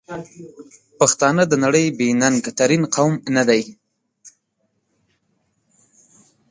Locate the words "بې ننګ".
1.97-2.41